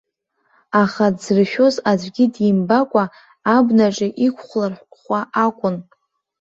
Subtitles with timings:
[0.81, 3.03] Аха дзыршәоз аӡәгьы димбакәа
[3.55, 5.75] абнаҿы иқәхәлар хәа акәын.